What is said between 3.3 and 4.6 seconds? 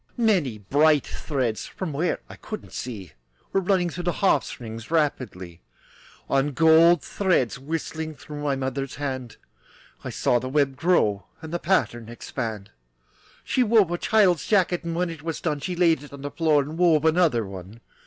Were running through the harp